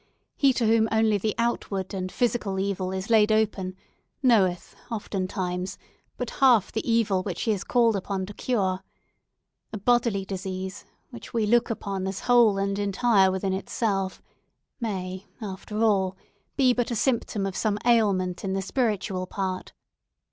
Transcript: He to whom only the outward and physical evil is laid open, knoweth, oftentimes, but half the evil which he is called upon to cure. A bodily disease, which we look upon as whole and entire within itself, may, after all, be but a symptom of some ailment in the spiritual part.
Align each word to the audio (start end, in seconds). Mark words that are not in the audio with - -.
He 0.35 0.51
to 0.53 0.65
whom 0.65 0.89
only 0.91 1.19
the 1.19 1.35
outward 1.37 1.93
and 1.93 2.11
physical 2.11 2.57
evil 2.59 2.91
is 2.91 3.11
laid 3.11 3.31
open, 3.31 3.75
knoweth, 4.23 4.75
oftentimes, 4.89 5.77
but 6.17 6.31
half 6.41 6.71
the 6.71 6.91
evil 6.91 7.21
which 7.21 7.43
he 7.43 7.51
is 7.51 7.63
called 7.63 7.95
upon 7.95 8.25
to 8.25 8.33
cure. 8.33 8.83
A 9.71 9.77
bodily 9.77 10.25
disease, 10.25 10.85
which 11.11 11.35
we 11.35 11.45
look 11.45 11.69
upon 11.69 12.07
as 12.07 12.21
whole 12.21 12.57
and 12.57 12.79
entire 12.79 13.29
within 13.29 13.53
itself, 13.53 14.23
may, 14.79 15.27
after 15.39 15.83
all, 15.83 16.17
be 16.57 16.73
but 16.73 16.89
a 16.89 16.95
symptom 16.95 17.45
of 17.45 17.55
some 17.55 17.77
ailment 17.85 18.43
in 18.43 18.53
the 18.53 18.63
spiritual 18.63 19.27
part. 19.27 19.71